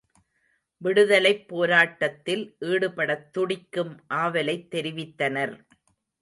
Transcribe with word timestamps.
விடுதலைப் 0.81 1.47
போராட்டத்தில் 1.47 2.55
ஈடுபடத் 2.59 3.29
துடிக்கும் 3.31 3.93
ஆவலைத் 4.07 4.67
தெரிவித்தனர். 4.75 5.55